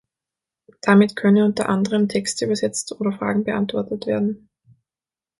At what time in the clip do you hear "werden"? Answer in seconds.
4.07-4.49